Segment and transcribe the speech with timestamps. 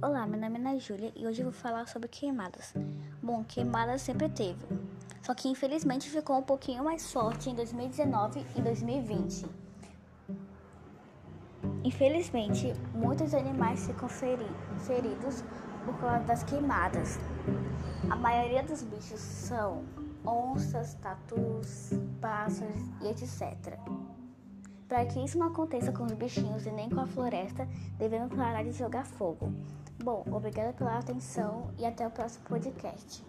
[0.00, 2.72] Olá, meu nome é Ana Júlia e hoje eu vou falar sobre queimadas.
[3.20, 4.64] Bom, queimadas sempre teve,
[5.20, 9.44] só que infelizmente ficou um pouquinho mais forte em 2019 e 2020.
[11.82, 15.42] Infelizmente, muitos animais ficam feridos
[15.84, 17.18] por causa das queimadas.
[18.08, 19.84] A maioria dos bichos são
[20.24, 23.76] onças, tatus, pássaros e etc.
[24.88, 28.62] Para que isso não aconteça com os bichinhos e nem com a floresta, devemos parar
[28.62, 29.52] de jogar fogo.
[30.02, 33.22] Bom, obrigada pela atenção e até o próximo podcast.